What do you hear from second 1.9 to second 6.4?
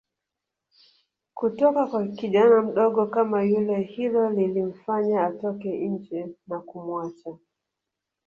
kijana mdogo kama yule hilo lilimfanya atoke nje